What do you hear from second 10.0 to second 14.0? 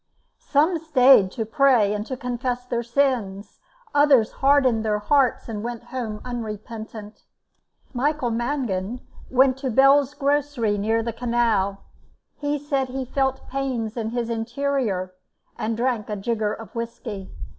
grocery near the canal. He said he felt pains